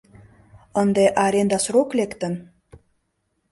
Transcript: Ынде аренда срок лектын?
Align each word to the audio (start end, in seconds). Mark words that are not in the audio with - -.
Ынде 0.81 1.05
аренда 1.25 1.59
срок 1.65 1.89
лектын? 1.97 2.33